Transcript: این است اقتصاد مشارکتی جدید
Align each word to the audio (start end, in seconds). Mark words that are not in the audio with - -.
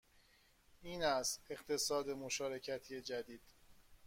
این 0.81 1.03
است 1.03 1.41
اقتصاد 1.49 2.09
مشارکتی 2.09 3.01
جدید 3.01 3.41